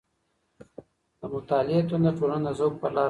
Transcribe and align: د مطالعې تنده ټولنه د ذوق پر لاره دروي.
د 1.19 1.21
مطالعې 1.33 1.79
تنده 1.89 2.11
ټولنه 2.17 2.49
د 2.53 2.55
ذوق 2.59 2.73
پر 2.81 2.89
لاره 2.91 2.91
دروي. 2.93 2.99